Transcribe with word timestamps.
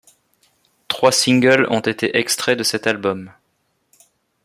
Trois 0.87 1.11
singles 1.11 1.67
ont 1.69 1.79
été 1.81 2.17
extraits 2.17 2.57
de 2.57 2.63
cet 2.63 2.87
album. 2.87 3.31